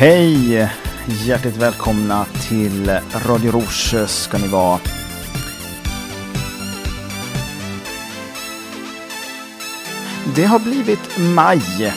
[0.00, 0.68] Hej!
[1.06, 4.99] Hjärtligt välkomna till Radio Rouge ska ni vara.
[10.40, 11.94] Det har blivit maj.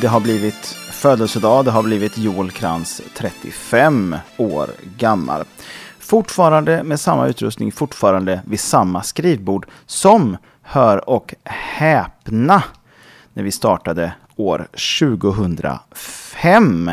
[0.00, 1.64] Det har blivit födelsedag.
[1.64, 5.44] Det har blivit Joel Krantz 35 år gammal.
[5.98, 12.62] Fortfarande med samma utrustning, fortfarande vid samma skrivbord som, hör och häpna,
[13.32, 14.68] när vi startade år
[14.98, 16.90] 2005.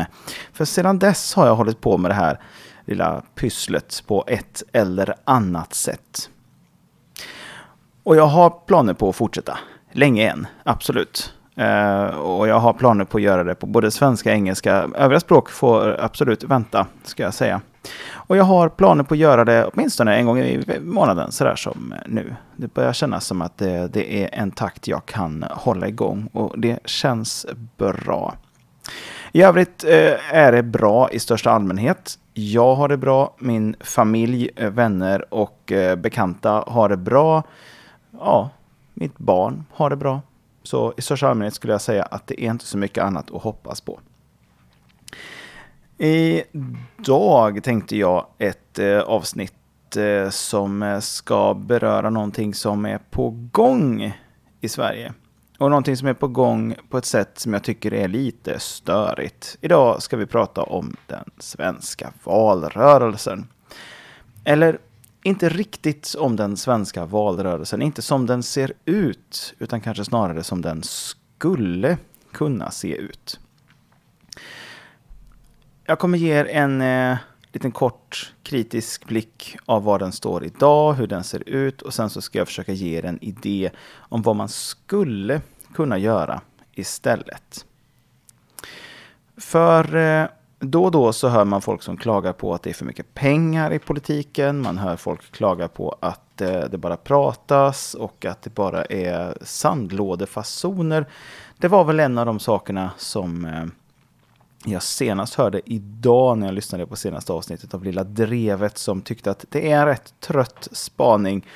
[0.52, 2.40] För sedan dess har jag hållit på med det här
[2.84, 6.30] lilla pysslet på ett eller annat sätt.
[8.02, 9.58] Och jag har planer på att fortsätta.
[9.92, 11.32] Länge än, absolut.
[11.58, 14.88] Uh, och jag har planer på att göra det på både svenska och engelska.
[14.94, 17.60] Övriga språk får absolut vänta, ska jag säga.
[18.10, 21.94] Och jag har planer på att göra det åtminstone en gång i månaden, sådär som
[22.06, 22.34] nu.
[22.56, 26.60] Det börjar kännas som att det, det är en takt jag kan hålla igång och
[26.60, 28.34] det känns bra.
[29.32, 32.18] I övrigt uh, är det bra i största allmänhet.
[32.34, 37.42] Jag har det bra, min familj, eh, vänner och uh, bekanta har det bra.
[38.20, 38.50] Ja,
[39.00, 40.20] mitt barn har det bra.
[40.62, 43.42] Så i största allmänhet skulle jag säga att det är inte så mycket annat att
[43.42, 44.00] hoppas på.
[45.98, 53.30] Idag tänkte jag ett eh, avsnitt eh, som eh, ska beröra någonting som är på
[53.52, 54.12] gång
[54.60, 55.12] i Sverige.
[55.58, 59.56] Och någonting som är på gång på ett sätt som jag tycker är lite störigt.
[59.60, 63.48] Idag ska vi prata om den svenska valrörelsen.
[64.44, 64.78] Eller
[65.22, 70.62] inte riktigt om den svenska valrörelsen, inte som den ser ut, utan kanske snarare som
[70.62, 71.98] den skulle
[72.32, 73.40] kunna se ut.
[75.84, 77.18] Jag kommer ge er en eh,
[77.52, 82.10] liten kort kritisk blick av var den står idag, hur den ser ut och sen
[82.10, 85.40] så ska jag försöka ge er en idé om vad man skulle
[85.74, 86.40] kunna göra
[86.72, 87.66] istället.
[89.36, 92.74] För eh, då och då så hör man folk som klagar på att det är
[92.74, 94.62] för mycket pengar i politiken.
[94.62, 99.38] Man hör folk klaga på att eh, det bara pratas och att det bara är
[99.42, 101.06] sandlådefasoner.
[101.58, 103.64] Det var väl en av de sakerna som eh,
[104.64, 109.30] jag senast hörde idag när jag lyssnade på senaste avsnittet av Lilla Drevet som tyckte
[109.30, 111.46] att det är en rätt trött spaning.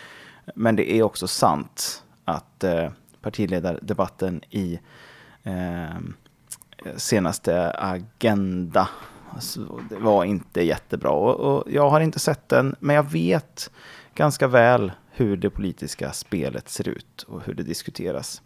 [0.54, 4.80] Men det är också sant att eh, partiledardebatten i
[5.42, 5.98] eh,
[6.96, 8.88] senaste Agenda
[9.34, 11.10] alltså, det var inte jättebra.
[11.10, 13.70] Och, och jag har inte sett den, men jag vet
[14.14, 18.42] ganska väl hur det politiska spelet ser ut och hur det diskuteras.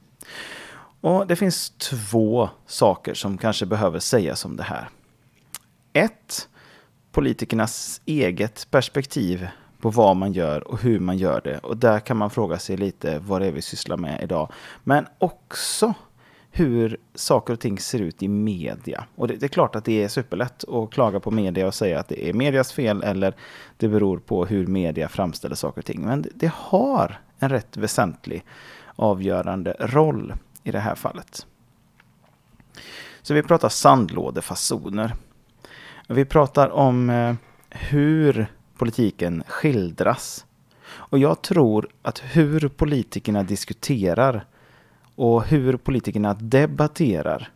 [1.00, 4.88] Och det finns två saker som kanske behöver sägas om det här.
[5.92, 6.48] Ett,
[7.12, 9.48] politikernas eget perspektiv
[9.80, 11.58] på vad man gör och hur man gör det.
[11.58, 14.52] Och där kan man fråga sig lite vad det är vi sysslar med idag.
[14.84, 15.94] Men också
[16.56, 19.04] hur saker och ting ser ut i media.
[19.14, 22.00] Och det, det, är klart att det är superlätt att klaga på media och säga
[22.00, 23.34] att det är medias fel eller
[23.76, 26.00] det beror på hur media framställer saker och ting.
[26.00, 28.44] Men det, det har en rätt väsentlig
[28.96, 31.46] avgörande roll i det här fallet.
[33.22, 35.14] Så vi pratar sandlådefasoner.
[36.08, 37.34] Vi pratar om eh,
[37.70, 38.46] hur
[38.78, 40.46] politiken skildras.
[40.88, 44.46] Och jag tror att hur politikerna diskuterar
[45.16, 47.48] och hur politikerna debatterar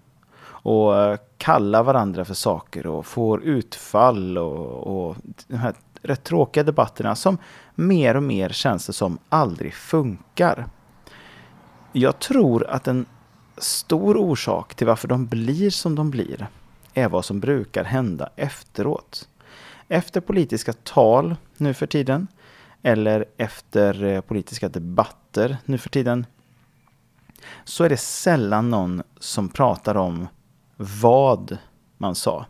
[0.62, 5.16] och eh, kallar varandra för saker och får utfall och, och
[5.46, 7.38] de här rätt tråkiga debatterna som
[7.74, 10.66] mer och mer känns det som aldrig funkar.
[11.92, 13.06] Jag tror att en
[13.58, 16.46] stor orsak till varför de blir som de blir
[16.94, 19.28] är vad som brukar hända efteråt.
[19.88, 22.26] Efter politiska tal nu för tiden
[22.82, 26.26] eller efter eh, politiska debatter nu för tiden
[27.64, 30.28] så är det sällan någon som pratar om
[30.76, 31.58] vad
[31.98, 32.46] man sa.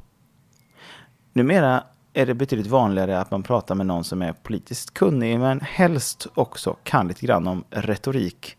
[1.32, 5.60] Numera är det betydligt vanligare att man pratar med någon som är politiskt kunnig men
[5.60, 8.56] helst också kan lite grann om retorik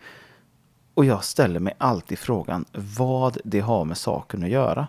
[0.93, 2.65] och jag ställer mig alltid frågan
[2.97, 4.87] vad det har med saken att göra.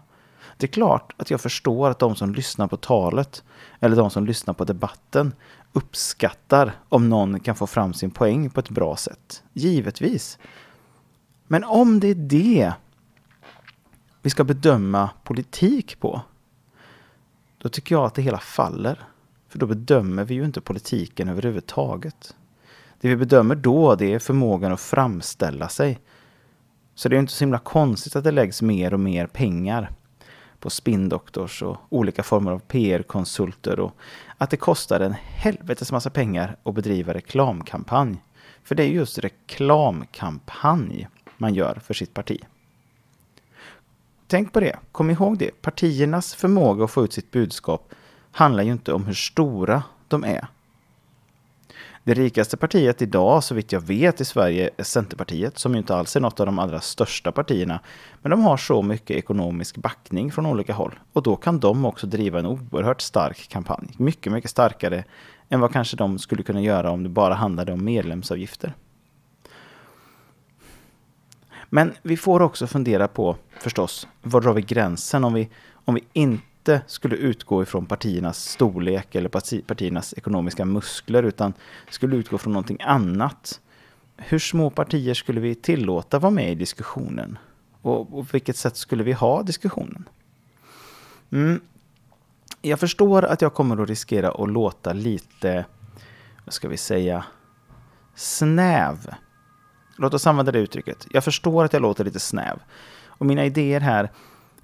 [0.57, 3.45] Det är klart att jag förstår att de som lyssnar på talet
[3.81, 5.35] eller de som lyssnar på debatten
[5.73, 9.43] uppskattar om någon kan få fram sin poäng på ett bra sätt.
[9.53, 10.39] Givetvis.
[11.53, 12.73] Men om det är det
[14.23, 16.23] vi ska bedöma politik på,
[17.59, 19.01] då tycker jag att det hela faller.
[19.49, 22.37] För då bedömer vi ju inte politiken överhuvudtaget.
[23.01, 25.99] Det vi bedömer då, det är förmågan att framställa sig.
[26.95, 29.91] Så det är inte så himla konstigt att det läggs mer och mer pengar
[30.59, 33.97] på spindoktors och olika former av PR-konsulter och
[34.39, 38.17] att det kostar en helvetes massa pengar att bedriva reklamkampanj.
[38.63, 41.09] För det är just reklamkampanj
[41.43, 42.41] man gör för sitt parti.
[44.27, 45.63] Tänk på det, kom ihåg det.
[45.63, 47.95] Partiernas förmåga att få ut sitt budskap
[48.33, 50.47] handlar ju inte om hur stora de är.
[52.05, 55.95] Det rikaste partiet idag, så vitt jag vet, i Sverige är Centerpartiet, som ju inte
[55.95, 57.81] alls är något av de allra största partierna.
[58.23, 60.99] Men de har så mycket ekonomisk backning från olika håll.
[61.13, 63.89] Och då kan de också driva en oerhört stark kampanj.
[63.97, 65.05] Mycket, mycket starkare
[65.49, 68.75] än vad kanske de skulle kunna göra om det bara handlade om medlemsavgifter.
[71.75, 75.49] Men vi får också fundera på, förstås, var drar vi gränsen om vi,
[75.85, 79.29] om vi inte skulle utgå ifrån partiernas storlek eller
[79.63, 81.53] partiernas ekonomiska muskler, utan
[81.91, 83.61] skulle utgå från någonting annat.
[84.17, 87.39] Hur små partier skulle vi tillåta vara med i diskussionen?
[87.83, 90.09] Och på vilket sätt skulle vi ha diskussionen?
[91.31, 91.61] Mm.
[92.63, 95.65] Jag förstår att jag kommer att riskera att låta lite,
[96.45, 97.25] vad ska vi säga,
[98.15, 99.15] snäv
[99.97, 101.07] Låt oss använda det uttrycket.
[101.11, 102.59] Jag förstår att jag låter lite snäv.
[103.05, 104.11] Och mina idéer här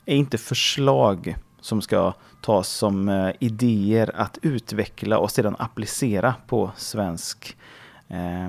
[0.06, 6.70] är inte förslag som ska tas som eh, idéer att utveckla och sedan applicera på
[6.76, 7.56] svensk
[8.08, 8.48] eh,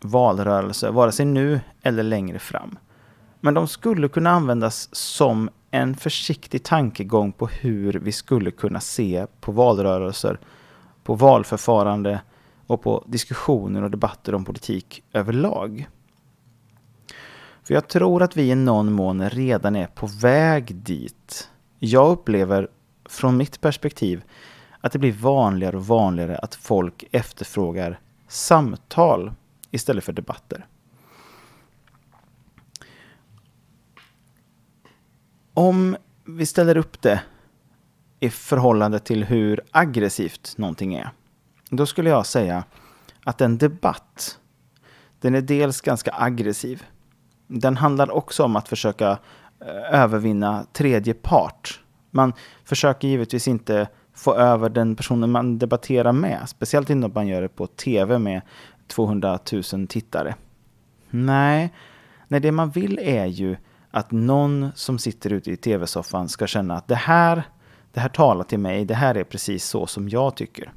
[0.00, 2.78] valrörelse, vare sig nu eller längre fram.
[3.40, 9.26] Men de skulle kunna användas som en försiktig tankegång på hur vi skulle kunna se
[9.40, 10.38] på valrörelser,
[11.04, 12.20] på valförfarande
[12.66, 15.88] och på diskussioner och debatter om politik överlag.
[17.66, 21.50] För jag tror att vi i någon mån redan är på väg dit.
[21.78, 22.68] Jag upplever
[23.04, 24.24] från mitt perspektiv
[24.80, 29.32] att det blir vanligare och vanligare att folk efterfrågar samtal
[29.70, 30.66] istället för debatter.
[35.54, 37.22] Om vi ställer upp det
[38.20, 41.10] i förhållande till hur aggressivt någonting är,
[41.70, 42.64] då skulle jag säga
[43.24, 44.38] att en debatt,
[45.20, 46.84] den är dels ganska aggressiv,
[47.46, 49.18] den handlar också om att försöka
[49.60, 51.80] eh, övervinna tredje part.
[52.10, 52.32] Man
[52.64, 56.48] försöker givetvis inte få över den personen man debatterar med.
[56.48, 58.42] Speciellt inte om man gör det på tv med
[58.88, 60.34] 200 000 tittare.
[61.10, 61.72] Nej,
[62.28, 63.56] nej det man vill är ju
[63.90, 67.42] att någon som sitter ute i tv-soffan ska känna att det här,
[67.92, 70.72] det här talar till mig, det här är precis så som jag tycker.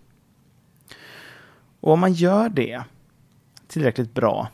[1.79, 2.83] Och om man gör det
[3.67, 4.47] tillräckligt bra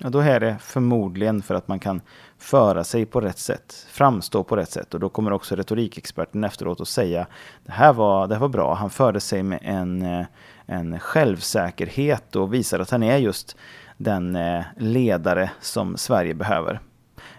[0.00, 2.00] Ja, då är det förmodligen för att man kan
[2.38, 4.94] föra sig på rätt sätt, framstå på rätt sätt.
[4.94, 7.26] Och då kommer också retorikexperten efteråt att säga
[7.64, 8.74] det här var, det här var bra.
[8.74, 10.26] Han förde sig med en, eh,
[10.66, 13.56] en självsäkerhet och visar att han är just
[13.96, 16.80] den eh, ledare som Sverige behöver.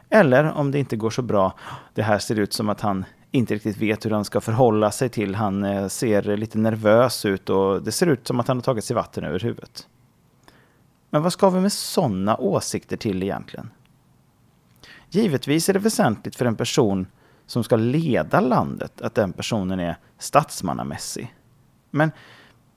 [0.10, 1.54] Eller om det inte går så bra,
[1.94, 5.10] det här ser ut som att han inte riktigt vet hur han ska förhålla sig
[5.10, 5.36] till.
[5.36, 8.84] Han eh, ser lite nervös ut och det ser ut som att han har tagit
[8.84, 9.88] sig vatten över huvudet.
[11.10, 13.70] Men vad ska vi med sådana åsikter till egentligen?
[15.10, 17.08] Givetvis är det väsentligt för en person
[17.46, 21.36] som ska leda landet att den personen är statsmannamässig.
[21.90, 22.12] Men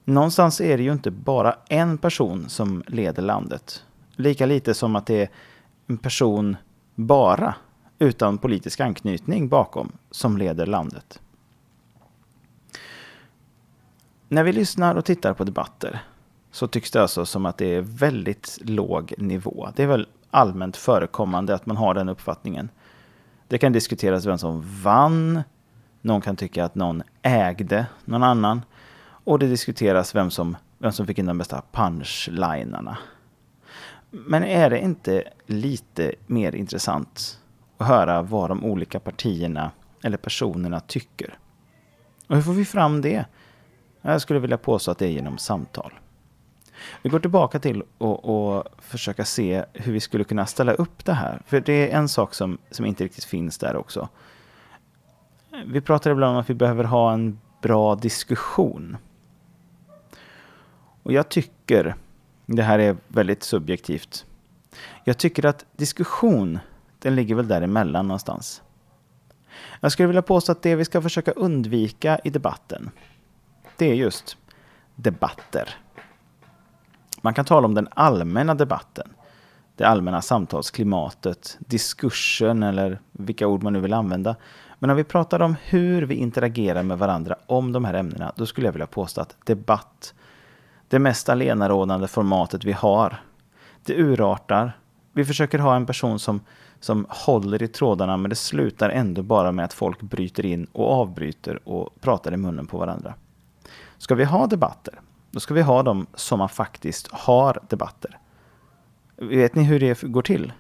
[0.05, 3.85] någonstans är det ju inte bara en person som leder landet.
[4.17, 5.29] Lika lite som att det är
[5.87, 6.57] en person
[6.95, 7.55] bara
[7.99, 11.21] utan politisk anknytning bakom som leder landet.
[14.29, 16.03] När vi lyssnar och tittar på debatter
[16.53, 19.69] så tycks det alltså som att det är väldigt låg nivå.
[19.77, 22.69] Det är väl allmänt förekommande att man har den uppfattningen.
[23.49, 25.43] Det kan diskuteras vem som vann.
[26.01, 28.63] Någon kan tycka att någon ägde någon annan.
[29.25, 32.99] Och det diskuteras vem som, vem som fick in de bästa punchlinerna.
[34.11, 37.41] Men är det inte lite mer intressant
[37.79, 39.71] att höra vad de olika partierna
[40.03, 41.39] eller personerna tycker?
[42.27, 43.25] Och hur får vi fram det?
[44.03, 45.93] Jag skulle vilja påstå att det är genom samtal.
[47.03, 51.43] Vi går tillbaka till att försöka se hur vi skulle kunna ställa upp det här.
[51.47, 54.09] För det är en sak som, som inte riktigt finns där också.
[55.67, 58.97] Vi pratar ibland om att vi behöver ha en bra diskussion.
[61.03, 61.95] Och jag tycker,
[62.47, 64.27] det här är väldigt subjektivt,
[65.05, 66.59] jag tycker att diskussion,
[66.99, 68.63] den ligger väl däremellan någonstans.
[69.81, 72.91] Jag skulle vilja påstå att det vi ska försöka undvika i debatten,
[73.77, 74.37] det är just
[74.95, 75.77] debatter.
[77.25, 79.09] Man kan tala om den allmänna debatten,
[79.77, 84.37] det allmänna samtalsklimatet, diskursen eller vilka ord man nu vill använda.
[84.79, 88.47] Men om vi pratar om hur vi interagerar med varandra om de här ämnena, då
[88.47, 90.15] skulle jag vilja påstå att debatt,
[90.89, 93.23] det mest allenarådande formatet vi har.
[93.85, 94.79] Det urartar.
[95.13, 96.41] Vi försöker ha en person som,
[96.81, 100.91] som håller i trådarna men det slutar ändå bara med att folk bryter in och
[100.91, 103.15] avbryter och pratar i munnen på varandra.
[103.99, 105.01] Ska vi ha debatter,
[105.33, 108.19] då ska vi ha dem som man faktiskt har debatter.
[109.17, 110.53] Vet ni hur det går till?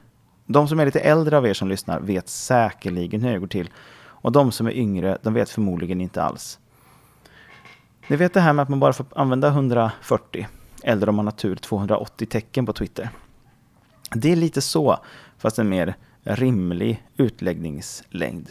[0.46, 3.70] De som är lite äldre av er som lyssnar vet säkerligen hur det går till.
[3.96, 6.58] Och de som är yngre, de vet förmodligen inte alls.
[8.08, 10.46] Ni vet det här med att man bara får använda 140,
[10.82, 13.10] eller om man har tur 280 tecken på Twitter.
[14.14, 14.98] Det är lite så,
[15.38, 18.48] fast en mer rimlig utläggningslängd.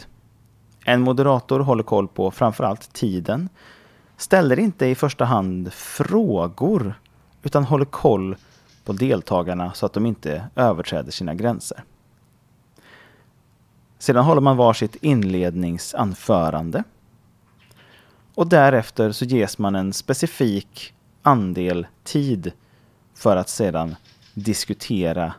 [0.84, 3.48] En moderator håller koll på framförallt tiden,
[4.22, 6.94] ställer inte i första hand frågor,
[7.42, 8.36] utan håller koll
[8.84, 11.84] på deltagarna så att de inte överträder sina gränser.
[13.98, 16.84] Sedan håller man varsitt inledningsanförande.
[18.34, 22.52] Och därefter så ges man en specifik andel tid
[23.14, 23.96] för att sedan
[24.34, 25.34] diskutera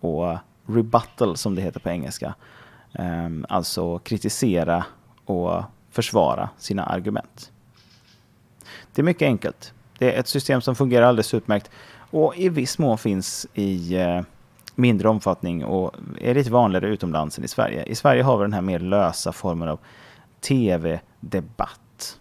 [0.00, 2.34] och rebuttal som det heter på engelska.
[2.92, 4.84] Ehm, alltså kritisera
[5.24, 7.52] och försvara sina argument.
[8.92, 9.72] Det är mycket enkelt.
[9.98, 11.70] Det är ett system som fungerar alldeles utmärkt
[12.10, 14.22] och i viss mån finns i eh,
[14.74, 17.84] mindre omfattning och är lite vanligare utomlands än i Sverige.
[17.84, 19.78] I Sverige har vi den här mer lösa formen av
[20.40, 22.18] tv-debatt.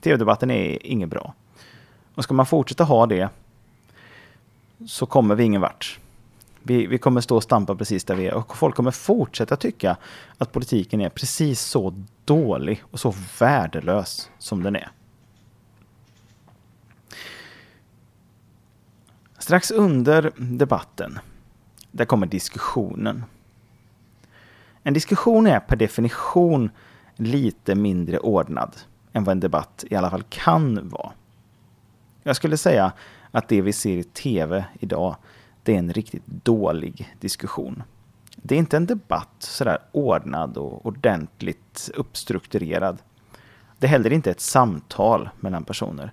[0.00, 1.34] Tv-debatten är inget bra.
[2.14, 3.28] Och ska man fortsätta ha det
[4.86, 5.98] så kommer vi ingen vart.
[6.62, 9.96] Vi, vi kommer stå och stampa precis där vi är och folk kommer fortsätta tycka
[10.38, 14.90] att politiken är precis så dålig och så värdelös som den är.
[19.42, 21.18] Strax under debatten,
[21.90, 23.24] där kommer diskussionen.
[24.82, 26.70] En diskussion är per definition
[27.16, 28.76] lite mindre ordnad
[29.12, 31.12] än vad en debatt i alla fall kan vara.
[32.22, 32.92] Jag skulle säga
[33.30, 35.16] att det vi ser i tv idag,
[35.62, 37.82] det är en riktigt dålig diskussion.
[38.36, 42.98] Det är inte en debatt sådär ordnad och ordentligt uppstrukturerad.
[43.78, 46.12] Det är heller inte ett samtal mellan personer.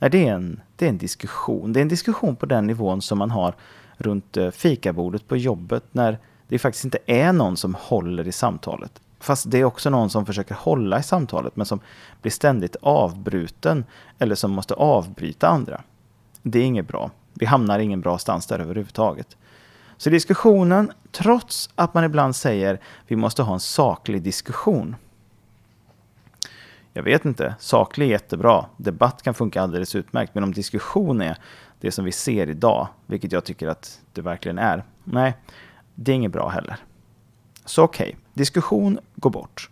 [0.00, 1.72] Nej, det, är en, det är en diskussion.
[1.72, 3.54] Det är en diskussion på den nivån som man har
[3.96, 9.00] runt eh, fikabordet på jobbet när det faktiskt inte är någon som håller i samtalet.
[9.18, 11.80] Fast det är också någon som försöker hålla i samtalet men som
[12.22, 13.84] blir ständigt avbruten
[14.18, 15.82] eller som måste avbryta andra.
[16.42, 17.10] Det är inget bra.
[17.34, 19.36] Vi hamnar ingen bra stans där överhuvudtaget.
[19.96, 24.96] Så diskussionen, trots att man ibland säger vi måste ha en saklig diskussion,
[26.92, 28.66] jag vet inte, saklig är jättebra.
[28.76, 30.34] Debatt kan funka alldeles utmärkt.
[30.34, 31.36] Men om diskussion är
[31.80, 34.84] det som vi ser idag, vilket jag tycker att det verkligen är.
[35.04, 35.36] Nej,
[35.94, 36.76] det är inget bra heller.
[37.64, 38.20] Så okej, okay.
[38.34, 39.70] diskussion går bort.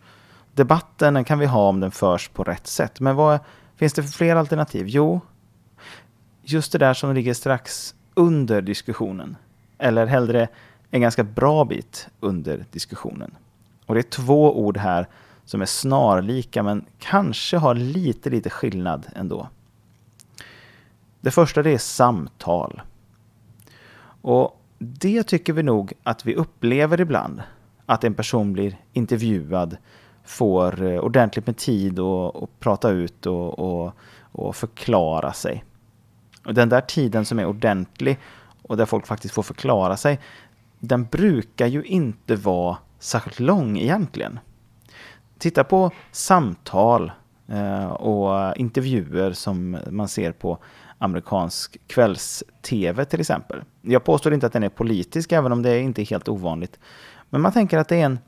[0.54, 3.00] Debatten kan vi ha om den förs på rätt sätt.
[3.00, 3.38] Men vad
[3.76, 4.86] finns det för fler alternativ?
[4.88, 5.20] Jo,
[6.42, 9.36] just det där som ligger strax under diskussionen.
[9.78, 10.48] Eller hellre
[10.90, 13.34] en ganska bra bit under diskussionen.
[13.86, 15.08] Och det är två ord här
[15.48, 19.48] som är snarlika men kanske har lite, lite skillnad ändå.
[21.20, 22.82] Det första det är samtal.
[24.22, 27.42] Och det tycker vi nog att vi upplever ibland.
[27.86, 29.76] Att en person blir intervjuad,
[30.24, 33.92] får eh, ordentligt med tid att prata ut och, och,
[34.32, 35.64] och förklara sig.
[36.44, 38.18] Och den där tiden som är ordentlig
[38.62, 40.20] och där folk faktiskt får förklara sig,
[40.78, 44.38] den brukar ju inte vara särskilt lång egentligen
[45.38, 47.12] titta på samtal
[47.48, 50.58] eh, och intervjuer som man ser på
[50.98, 53.62] amerikansk kvälls-tv till exempel.
[53.82, 56.78] Jag påstår inte att den är politisk, även om det inte är helt ovanligt.
[57.30, 58.18] Men man tänker att det är en,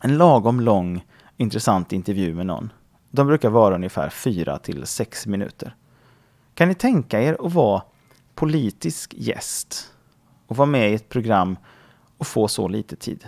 [0.00, 1.04] en lagom lång,
[1.36, 2.72] intressant intervju med någon.
[3.10, 5.76] De brukar vara ungefär fyra till sex minuter.
[6.54, 7.82] Kan ni tänka er att vara
[8.34, 9.92] politisk gäst
[10.46, 11.56] och vara med i ett program
[12.18, 13.26] och få så lite tid?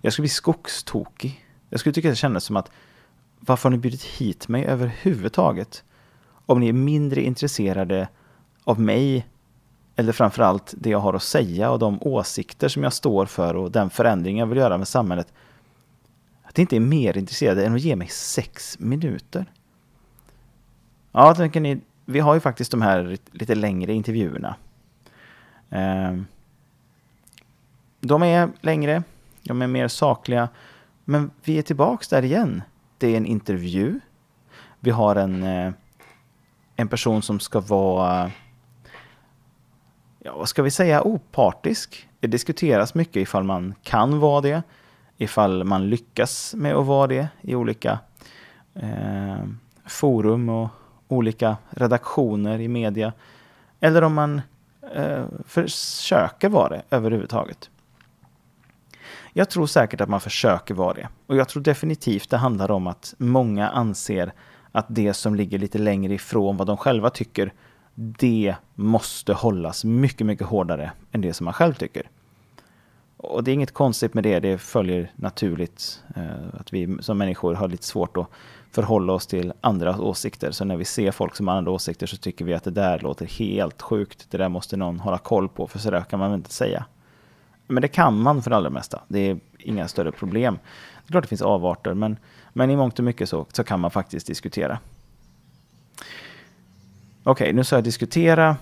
[0.00, 1.45] Jag skulle bli skogstokig.
[1.70, 2.70] Jag skulle tycka det kändes som att
[3.40, 5.84] varför har ni bjudit hit mig överhuvudtaget?
[6.46, 8.08] Om ni är mindre intresserade
[8.64, 9.26] av mig
[9.96, 13.70] eller framförallt det jag har att säga och de åsikter som jag står för och
[13.70, 15.32] den förändring jag vill göra med samhället.
[16.42, 19.46] Att ni inte är mer intresserade än att ge mig sex minuter.
[21.12, 24.56] Ja, tänker ni, vi har ju faktiskt de här lite längre intervjuerna.
[25.70, 26.26] Ehm,
[28.00, 29.02] de är längre,
[29.42, 30.48] de är mer sakliga
[31.08, 32.62] men vi är tillbaks där igen.
[32.98, 34.00] Det är en intervju.
[34.80, 35.72] Vi har en, eh,
[36.76, 38.30] en person som ska vara,
[40.18, 42.08] ja vad ska vi säga, opartisk.
[42.20, 44.62] Det diskuteras mycket ifall man kan vara det,
[45.16, 47.98] ifall man lyckas med att vara det i olika
[48.74, 49.44] eh,
[49.84, 50.68] forum och,
[51.08, 53.12] olika redaktioner i media
[53.80, 54.40] eller om man
[54.94, 57.70] eh, försöker vara det överhuvudtaget.
[59.38, 61.08] Jag tror säkert att man försöker vara det.
[61.26, 64.32] Och jag tror definitivt det handlar om att många anser
[64.72, 67.52] att det som ligger lite längre ifrån vad de själva tycker,
[67.94, 72.10] det måste hållas mycket, mycket hårdare än det som man själv tycker.
[73.16, 77.54] Och det är inget konstigt med det, det följer naturligt eh, att vi som människor
[77.54, 78.30] har lite svårt att
[78.70, 80.50] förhålla oss till andras åsikter.
[80.50, 82.98] Så när vi ser folk som har andra åsikter så tycker vi att det där
[82.98, 84.26] låter helt sjukt.
[84.30, 86.84] Det där måste någon hålla koll på, för så där kan man väl inte säga.
[87.66, 89.02] Men det kan man för det allra mesta.
[89.08, 90.58] Det är inga större problem.
[91.06, 92.16] Det är klart det finns avarter, men,
[92.52, 94.78] men i mångt och mycket så, så kan man faktiskt diskutera.
[97.22, 98.56] Okej, okay, nu sa jag diskutera.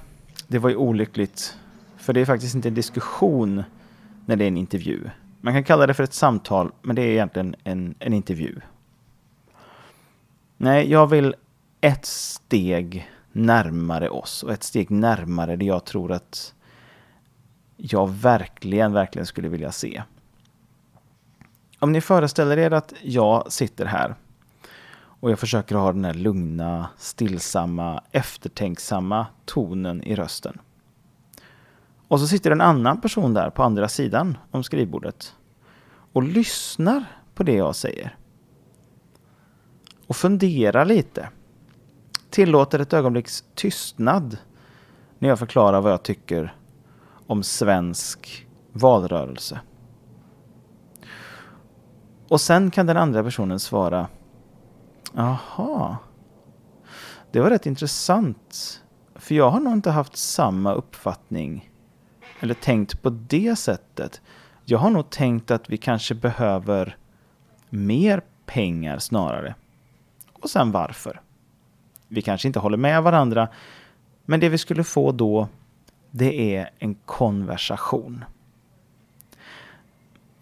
[0.49, 1.56] Det var ju olyckligt,
[1.96, 3.64] för det är faktiskt inte en diskussion
[4.26, 5.11] när det är en intervju.
[5.40, 8.61] Man kan kalla det för ett samtal, men det är egentligen en, en intervju.
[10.56, 11.34] Nej, jag vill
[11.80, 16.54] ett steg närmare oss och ett steg närmare det jag tror att
[17.76, 20.02] jag verkligen, verkligen skulle vilja se.
[21.78, 24.14] Om ni föreställer er att jag sitter här
[25.20, 30.58] och jag försöker ha den här lugna, stillsamma, eftertänksamma tonen i rösten.
[32.08, 35.34] Och så sitter en annan person där på andra sidan om skrivbordet
[36.12, 37.04] och lyssnar
[37.34, 38.16] på det jag säger.
[40.06, 41.28] Och funderar lite.
[42.30, 44.38] Tillåter ett ögonblicks tystnad
[45.18, 46.54] när jag förklarar vad jag tycker
[47.26, 49.60] om svensk valrörelse.
[52.28, 54.08] Och sen kan den andra personen svara
[55.14, 55.96] Jaha.
[57.30, 58.80] Det var rätt intressant.
[59.14, 61.70] För jag har nog inte haft samma uppfattning
[62.40, 64.20] eller tänkt på det sättet.
[64.64, 66.96] Jag har nog tänkt att vi kanske behöver
[67.70, 69.54] mer pengar snarare.
[70.32, 71.20] Och sen varför.
[72.08, 73.48] Vi kanske inte håller med varandra,
[74.24, 75.48] men det vi skulle få då,
[76.16, 78.25] det är en konversation.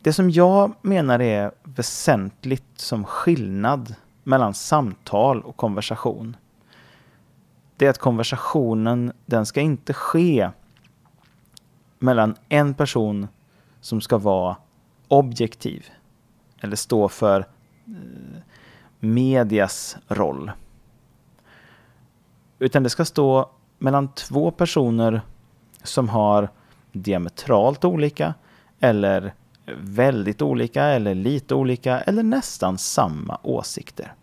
[0.02, 6.36] Det som jag menar är väsentligt som skillnad mellan samtal och konversation,
[7.76, 10.50] det är att konversationen, den ska inte ske
[11.98, 13.28] mellan en person
[13.80, 14.56] som ska vara
[15.08, 15.86] objektiv
[16.60, 17.40] eller stå för
[17.86, 18.42] eh,
[19.00, 20.52] medias roll.
[22.58, 25.22] Utan det ska stå mellan två personer
[25.82, 26.48] som har
[26.92, 28.34] diametralt olika
[28.80, 29.34] eller
[29.76, 34.14] väldigt olika eller lite olika eller nästan samma åsikter.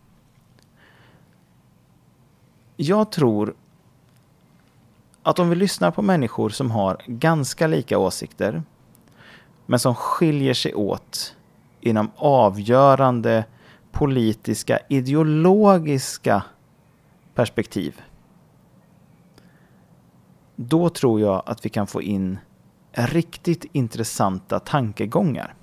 [2.75, 3.53] Jag tror
[5.23, 8.63] att om vi lyssnar på människor som har ganska lika åsikter
[9.65, 11.35] men som skiljer sig åt
[11.81, 13.45] inom avgörande
[13.91, 16.43] politiska, ideologiska
[17.35, 18.01] perspektiv.
[20.61, 22.37] Då tror jag att vi kan få in
[22.91, 25.55] riktigt intressanta tankegångar.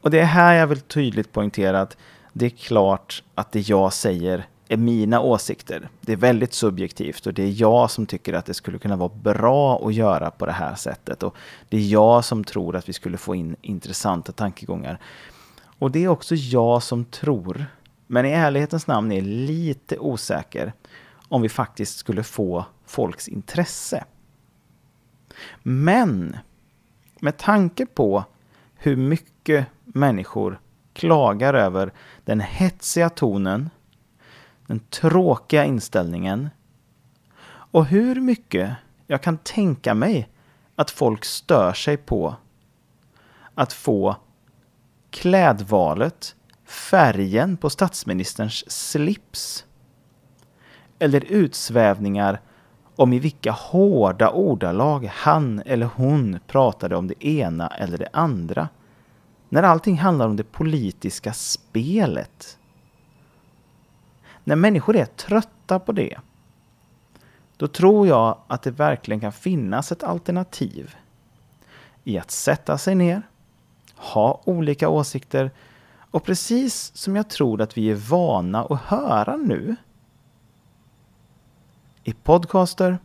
[0.00, 1.96] Och det är här jag vill tydligt poängtera att
[2.32, 5.88] det är klart att det jag säger är mina åsikter.
[6.00, 9.12] Det är väldigt subjektivt och det är jag som tycker att det skulle kunna vara
[9.14, 11.22] bra att göra på det här sättet.
[11.22, 11.36] Och
[11.68, 14.98] Det är jag som tror att vi skulle få in intressanta tankegångar.
[15.78, 17.66] Och det är också jag som tror,
[18.06, 20.72] men i ärlighetens namn är lite osäker,
[21.32, 24.04] om vi faktiskt skulle få folks intresse.
[25.62, 26.36] Men
[27.20, 28.24] med tanke på
[28.76, 30.60] hur mycket människor
[30.92, 31.92] klagar över
[32.24, 33.70] den hetsiga tonen,
[34.66, 36.50] den tråkiga inställningen
[37.46, 38.74] och hur mycket
[39.06, 40.28] jag kan tänka mig
[40.76, 42.36] att folk stör sig på
[43.54, 44.16] att få
[45.10, 49.66] klädvalet, färgen på statsministerns slips
[51.02, 52.40] eller utsvävningar
[52.96, 58.68] om i vilka hårda ordalag han eller hon pratade om det ena eller det andra.
[59.48, 62.58] När allting handlar om det politiska spelet.
[64.44, 66.18] När människor är trötta på det,
[67.56, 70.96] då tror jag att det verkligen kan finnas ett alternativ
[72.04, 73.22] i att sätta sig ner,
[73.96, 75.50] ha olika åsikter
[76.10, 79.76] och precis som jag tror att vi är vana att höra nu
[82.04, 82.98] i podcaster.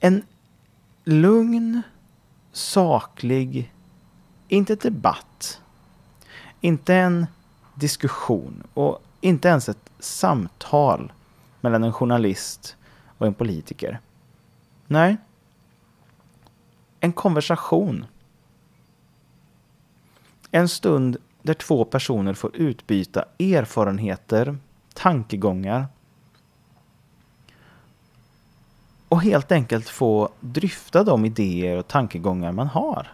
[0.00, 0.22] En
[1.04, 1.82] lugn,
[2.52, 3.72] saklig,
[4.48, 5.60] inte debatt,
[6.60, 7.26] inte en
[7.74, 11.12] diskussion och inte ens ett samtal
[11.60, 12.76] mellan en journalist
[13.18, 14.00] och en politiker.
[14.86, 15.16] Nej,
[17.00, 18.06] en konversation.
[20.50, 24.58] En stund där två personer får utbyta erfarenheter,
[24.98, 25.86] tankegångar
[29.08, 33.12] och helt enkelt få dryfta de idéer och tankegångar man har.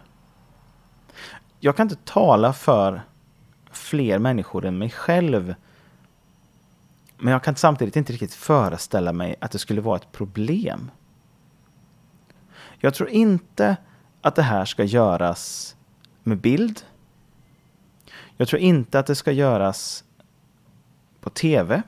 [1.59, 3.01] Jag kan inte tala för
[3.71, 5.55] fler människor än mig själv.
[7.17, 10.91] Men jag kan samtidigt inte riktigt föreställa mig att det skulle vara ett problem.
[12.77, 13.77] Jag tror inte
[14.21, 15.75] att det här ska göras
[16.23, 16.81] med bild.
[18.37, 20.03] Jag tror inte att det ska göras
[21.25, 21.81] på tv.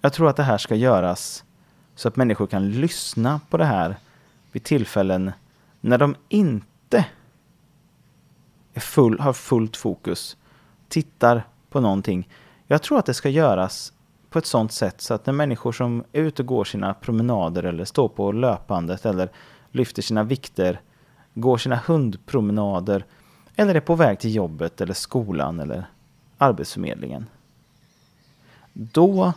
[0.00, 1.44] Jag tror att det här ska göras
[1.94, 3.96] så att människor kan lyssna på det här
[4.52, 5.32] vid tillfällen
[5.80, 7.06] när de inte
[8.74, 10.36] är full, har fullt fokus,
[10.88, 12.28] tittar på någonting.
[12.66, 13.92] Jag tror att det ska göras
[14.28, 17.62] på ett sånt sätt så att när människor som är ute och går sina promenader
[17.62, 19.30] eller står på löpbandet eller
[19.70, 20.80] lyfter sina vikter,
[21.34, 23.04] går sina hundpromenader
[23.56, 25.86] eller är på väg till jobbet eller skolan eller
[26.40, 27.26] arbetsförmedlingen.
[28.72, 29.32] Då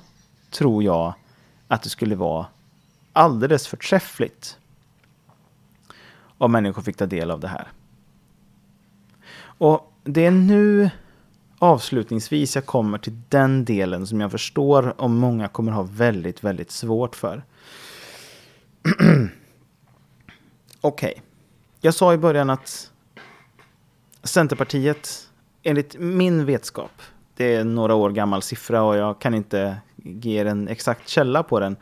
[0.49, 1.13] tror jag
[1.67, 2.45] att det skulle vara
[3.13, 4.57] alldeles förträffligt
[6.37, 7.67] om människor fick ta del av det här.
[9.39, 10.89] Och det är nu
[11.59, 16.71] avslutningsvis jag kommer till den delen som jag förstår om många kommer ha väldigt, väldigt
[16.71, 17.43] svårt för.
[20.81, 21.11] Okej.
[21.11, 21.13] Okay.
[21.81, 22.91] Jag sa i början att
[24.23, 25.29] Centerpartiet,
[25.63, 27.01] enligt min vetskap,
[27.35, 31.43] det är några år gammal siffra och jag kan inte ge er en exakt källa
[31.43, 31.75] på den.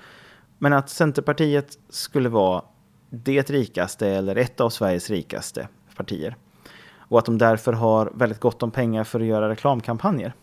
[0.58, 2.64] Men att Centerpartiet skulle vara
[3.10, 6.36] det rikaste eller ett av Sveriges rikaste partier.
[6.94, 10.34] Och att de därför har väldigt gott om pengar för att göra reklamkampanjer.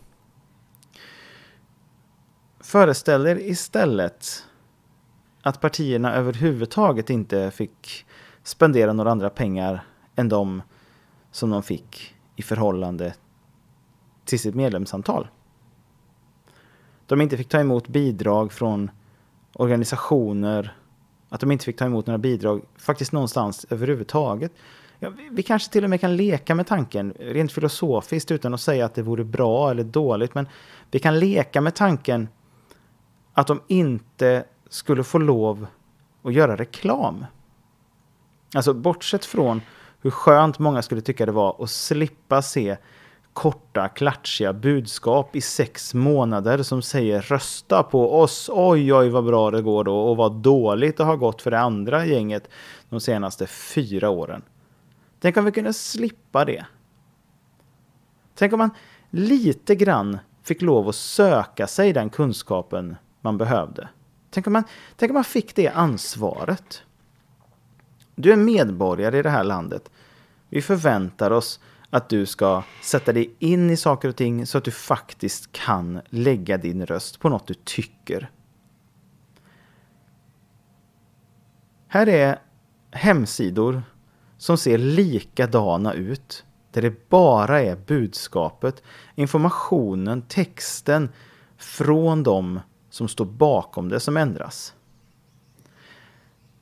[2.60, 4.44] Föreställ er istället
[5.42, 8.06] att partierna överhuvudtaget inte fick
[8.42, 9.84] spendera några andra pengar
[10.16, 10.62] än de
[11.30, 13.14] som de fick i förhållande
[14.28, 15.28] till sitt medlemsantal.
[17.06, 18.90] De inte fick ta emot bidrag från
[19.52, 20.76] organisationer,
[21.28, 24.52] att de inte fick ta emot några bidrag faktiskt någonstans överhuvudtaget.
[24.98, 28.84] Ja, vi kanske till och med kan leka med tanken, rent filosofiskt, utan att säga
[28.84, 30.48] att det vore bra eller dåligt, men
[30.90, 32.28] vi kan leka med tanken
[33.32, 35.66] att de inte skulle få lov
[36.22, 37.26] att göra reklam.
[38.54, 39.60] Alltså bortsett från
[40.00, 42.76] hur skönt många skulle tycka det var att slippa se
[43.38, 49.50] korta, klatschiga budskap i sex månader som säger rösta på oss, oj oj vad bra
[49.50, 52.50] det går då och vad dåligt det har gått för det andra gänget
[52.88, 54.42] de senaste fyra åren.
[55.20, 56.66] Tänk om vi kunde slippa det.
[58.34, 58.70] Tänk om man
[59.10, 63.88] lite grann fick lov att söka sig den kunskapen man behövde.
[64.30, 64.64] Tänk om man,
[64.96, 66.82] tänk om man fick det ansvaret.
[68.14, 69.90] Du är medborgare i det här landet.
[70.48, 74.64] Vi förväntar oss att du ska sätta dig in i saker och ting så att
[74.64, 78.30] du faktiskt kan lägga din röst på något du tycker.
[81.88, 82.38] Här är
[82.90, 83.82] hemsidor
[84.38, 86.44] som ser likadana ut.
[86.70, 88.82] Där det bara är budskapet,
[89.14, 91.08] informationen, texten
[91.56, 94.74] från dem som står bakom det som ändras.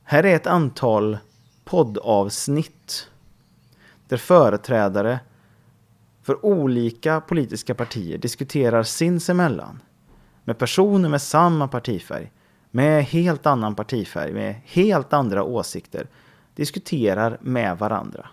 [0.03, 1.17] Här är ett antal
[1.65, 3.09] poddavsnitt
[4.07, 5.19] där företrädare
[6.21, 9.79] för olika politiska partier diskuterar sinsemellan
[10.43, 12.31] med personer med samma partifärg,
[12.71, 16.07] med helt annan partifärg, med helt andra åsikter
[16.55, 18.29] diskuterar med varandra.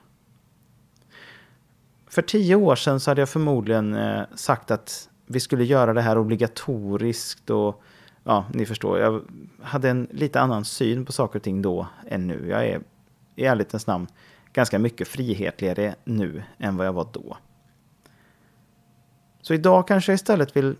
[2.06, 6.00] För tio år sedan så hade jag förmodligen eh, sagt att vi skulle göra det
[6.00, 7.82] här obligatoriskt och
[8.24, 9.22] ja, ni förstår, jag
[9.62, 12.48] hade en lite annan syn på saker och ting då än nu.
[12.48, 12.82] Jag är
[13.36, 14.06] i ärlighetens namn
[14.54, 17.36] ganska mycket frihetligare nu än vad jag var då.
[19.42, 20.76] Så idag kanske jag istället vill,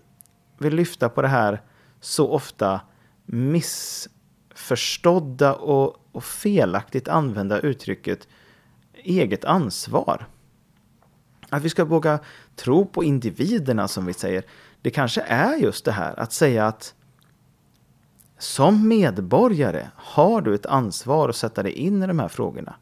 [0.57, 1.61] vill lyfta på det här
[1.99, 2.81] så ofta
[3.25, 8.27] missförstådda och, och felaktigt använda uttrycket
[8.93, 10.27] eget ansvar.
[11.49, 12.19] Att vi ska våga
[12.55, 14.43] tro på individerna som vi säger.
[14.81, 16.93] Det kanske är just det här att säga att
[18.37, 22.75] som medborgare har du ett ansvar att sätta dig in i de här frågorna.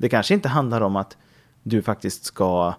[0.00, 1.16] Det kanske inte handlar om att
[1.62, 2.74] du faktiskt ska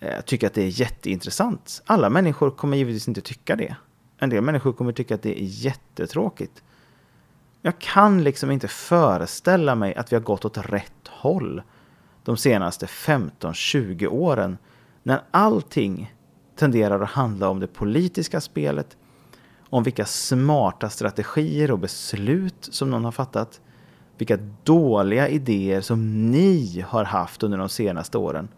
[0.00, 1.82] eh, tycka att det är jätteintressant.
[1.86, 3.76] Alla människor kommer givetvis inte tycka det.
[4.18, 6.62] En del människor kommer tycka att det är jättetråkigt.
[7.62, 11.62] Jag kan liksom inte föreställa mig att vi har gått åt rätt håll
[12.24, 14.58] de senaste 15-20 åren
[15.02, 16.14] när allting
[16.56, 18.96] tenderar att handla om det politiska spelet,
[19.68, 23.60] om vilka smarta strategier och beslut som någon har fattat,
[24.22, 28.48] vilka dåliga idéer som ni har haft under de senaste åren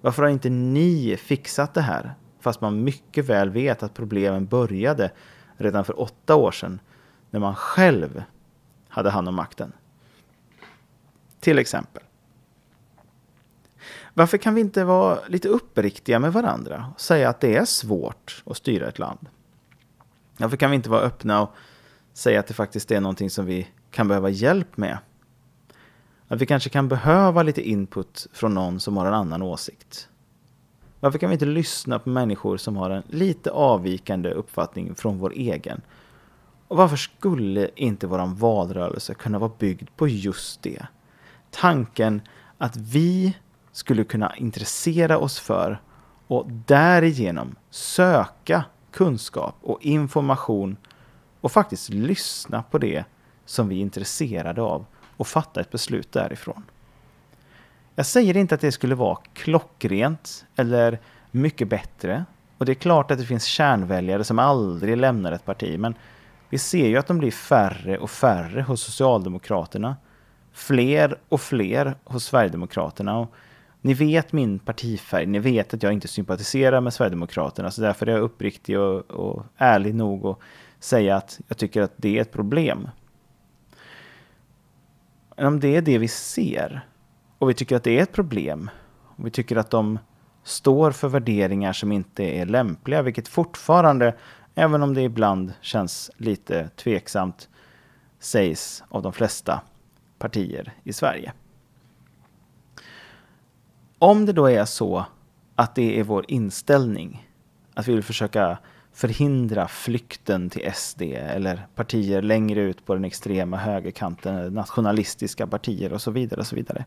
[0.00, 2.14] Varför har inte ni fixat det här?
[2.40, 5.10] Fast man mycket väl vet att problemen började
[5.56, 6.80] redan för åtta år sedan
[7.30, 8.22] när man själv
[8.88, 9.72] hade hand om makten.
[11.40, 12.02] Till exempel.
[14.14, 18.42] Varför kan vi inte vara lite uppriktiga med varandra och säga att det är svårt
[18.46, 19.28] att styra ett land?
[20.36, 21.54] Varför kan vi inte vara öppna och
[22.12, 24.98] säga att det faktiskt är någonting som vi kan behöva hjälp med?
[26.28, 30.08] Att vi kanske kan behöva lite input från någon som har en annan åsikt.
[31.00, 35.32] Varför kan vi inte lyssna på människor som har en lite avvikande uppfattning från vår
[35.32, 35.80] egen?
[36.68, 40.86] Och varför skulle inte vår valrörelse kunna vara byggd på just det?
[41.50, 42.22] Tanken
[42.58, 43.36] att vi
[43.72, 45.80] skulle kunna intressera oss för
[46.26, 50.76] och därigenom söka kunskap och information
[51.40, 53.04] och faktiskt lyssna på det
[53.50, 54.86] som vi är intresserade av
[55.16, 56.62] och fatta ett beslut därifrån.
[57.94, 60.98] Jag säger inte att det skulle vara klockrent eller
[61.30, 62.24] mycket bättre.
[62.58, 65.94] Och det är klart att det finns kärnväljare som aldrig lämnar ett parti, men
[66.48, 69.96] vi ser ju att de blir färre och färre hos Socialdemokraterna.
[70.52, 73.18] Fler och fler hos Sverigedemokraterna.
[73.18, 73.34] Och
[73.80, 78.12] ni vet min partifärg, ni vet att jag inte sympatiserar med Sverigedemokraterna, så därför är
[78.12, 80.38] jag uppriktig och, och ärlig nog att
[80.78, 82.88] säga att jag tycker att det är ett problem.
[85.40, 86.80] Om det är det vi ser,
[87.38, 88.70] och vi tycker att det är ett problem,
[89.16, 89.98] och vi tycker att de
[90.44, 94.16] står för värderingar som inte är lämpliga, vilket fortfarande,
[94.54, 97.48] även om det ibland känns lite tveksamt,
[98.18, 99.60] sägs av de flesta
[100.18, 101.32] partier i Sverige.
[103.98, 105.04] Om det då är så
[105.54, 107.28] att det är vår inställning,
[107.74, 108.58] att vi vill försöka
[109.00, 116.02] förhindra flykten till SD eller partier längre ut på den extrema högerkanten, nationalistiska partier och
[116.02, 116.40] så vidare.
[116.40, 116.84] Och så vidare.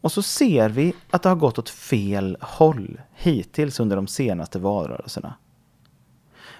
[0.00, 4.58] Och så ser vi att det har gått åt fel håll hittills under de senaste
[4.58, 5.34] valrörelserna.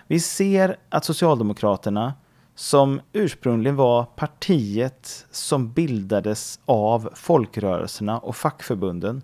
[0.06, 2.14] Vi ser att Socialdemokraterna,
[2.54, 9.22] som ursprungligen var partiet som bildades av folkrörelserna och fackförbunden,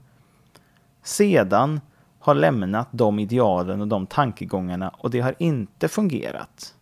[1.02, 1.80] sedan
[2.20, 6.74] har lämnat de idealen och de tankegångarna och det har inte fungerat.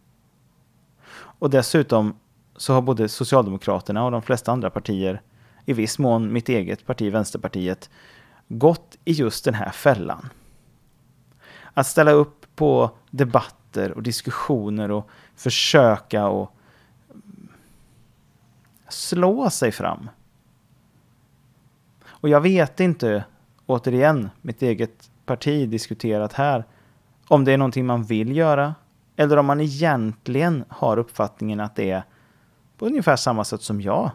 [1.13, 2.17] Och dessutom
[2.57, 5.23] så har både Socialdemokraterna och de flesta andra partier,
[5.65, 7.91] i viss mån mitt eget parti, Vänsterpartiet,
[8.49, 10.29] gått i just den här fällan.
[11.75, 16.55] Att ställa upp på debatter och diskussioner och försöka och
[18.89, 20.11] slå sig fram.
[22.07, 23.25] Och jag vet inte,
[23.69, 26.65] återigen, mitt eget parti diskuterat här,
[27.29, 28.75] om det är någonting man vill göra
[29.17, 32.03] eller om man egentligen har uppfattningen att det är
[32.79, 34.11] på ungefär samma sätt som jag.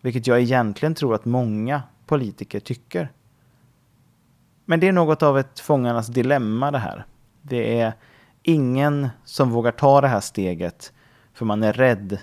[0.00, 3.12] Vilket jag egentligen tror att många politiker tycker.
[4.64, 7.04] Men det är något av ett fångarnas dilemma det här.
[7.42, 7.92] Det är
[8.42, 10.92] ingen som vågar ta det här steget
[11.34, 12.18] för man är rädd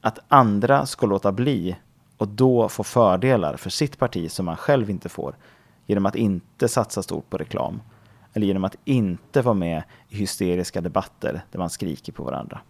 [0.00, 1.76] att andra ska låta bli
[2.16, 5.36] och då få fördelar för sitt parti som man själv inte får
[5.86, 7.80] genom att inte satsa stort på reklam
[8.32, 12.60] eller genom att inte vara med i hysteriska debatter där man skriker på varandra.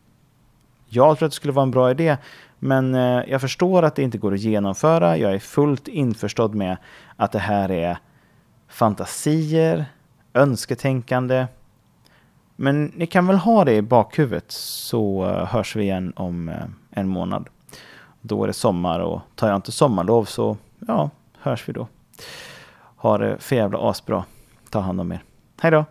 [0.88, 2.16] Jag tror att det skulle vara en bra idé,
[2.59, 5.16] men eh, jag förstår att det inte går att genomföra.
[5.16, 6.76] Jag är fullt införstådd med
[7.16, 7.98] att det här är
[8.68, 9.85] fantasier,
[10.35, 11.46] önsketänkande.
[12.57, 16.64] Men ni kan väl ha det i bakhuvudet så eh, hörs vi igen om eh,
[16.90, 17.48] en månad.
[18.20, 21.88] Då är det sommar och tar jag inte sommarlov så ja, hörs vi då.
[23.07, 24.25] Ha det för jävla asbra.
[24.71, 25.23] Ta hand om er.
[25.61, 25.85] Hej då!